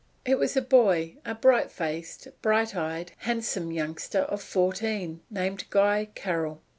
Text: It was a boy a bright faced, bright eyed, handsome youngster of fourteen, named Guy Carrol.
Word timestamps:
It 0.25 0.39
was 0.39 0.57
a 0.57 0.63
boy 0.63 1.17
a 1.25 1.35
bright 1.35 1.69
faced, 1.69 2.27
bright 2.41 2.75
eyed, 2.75 3.11
handsome 3.17 3.71
youngster 3.71 4.21
of 4.21 4.41
fourteen, 4.41 5.21
named 5.29 5.69
Guy 5.69 6.05
Carrol. 6.15 6.59